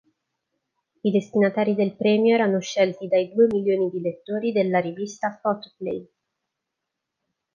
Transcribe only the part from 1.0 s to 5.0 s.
I destinatari del premio erano scelti dai due milioni di lettori della